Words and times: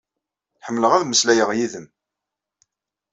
Ḥemmleɣ 0.65 0.91
ad 0.93 1.03
mmeslayeɣ 1.05 1.49
yid-m. 1.53 1.87